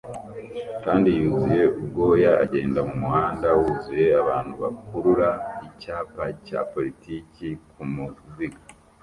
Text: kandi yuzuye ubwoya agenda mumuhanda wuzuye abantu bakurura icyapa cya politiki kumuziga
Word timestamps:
kandi 0.83 1.09
yuzuye 1.19 1.63
ubwoya 1.81 2.31
agenda 2.43 2.79
mumuhanda 2.87 3.47
wuzuye 3.59 4.07
abantu 4.21 4.53
bakurura 4.61 5.29
icyapa 5.67 6.23
cya 6.45 6.59
politiki 6.73 7.45
kumuziga 7.71 8.59